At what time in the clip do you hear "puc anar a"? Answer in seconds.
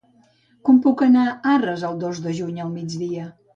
0.85-1.35